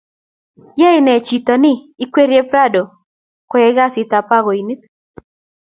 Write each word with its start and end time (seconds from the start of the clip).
Yaenee 0.79 1.19
chito 1.27 1.53
ni 1.63 1.71
ingwerie 2.03 2.41
Prado 2.49 2.81
Kuyai 3.49 3.73
kazit 3.77 4.11
ab 4.17 4.25
pakoinik 4.29 4.81